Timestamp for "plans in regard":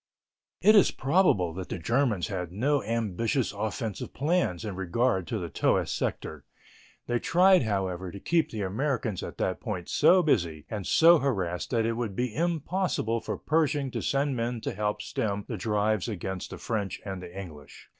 4.15-5.27